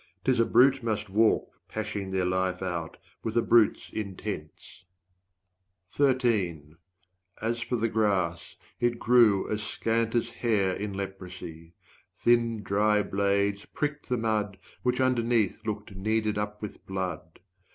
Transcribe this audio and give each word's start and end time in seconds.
'tis 0.25 0.39
a 0.39 0.45
brute 0.47 0.81
must 0.81 1.11
walk 1.11 1.51
Pashing 1.69 2.09
their 2.09 2.25
life 2.25 2.63
out, 2.63 2.97
with 3.21 3.37
a 3.37 3.41
brute's 3.43 3.91
intents. 3.91 4.83
As 5.99 7.61
for 7.61 7.75
the 7.75 7.87
grass, 7.87 8.55
it 8.79 8.97
grew 8.97 9.47
as 9.47 9.61
scant 9.61 10.15
as 10.15 10.31
hair 10.31 10.73
In 10.73 10.93
leprosy; 10.93 11.75
thin 12.17 12.63
dry 12.63 13.03
blades 13.03 13.65
pricked 13.65 14.09
the 14.09 14.17
mud 14.17 14.57
Which 14.81 14.99
underneath 14.99 15.59
looked 15.67 15.95
kneaded 15.95 16.35
up 16.35 16.63
with 16.63 16.83
blood. 16.87 17.39